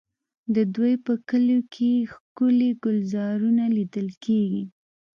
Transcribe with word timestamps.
د 0.55 0.57
دوی 0.75 0.93
په 1.05 1.13
کلیو 1.29 1.61
کې 1.73 1.89
ښکلي 2.13 2.71
ګلزارونه 2.83 3.63
لیدل 3.77 4.07
کېږي. 4.23 4.63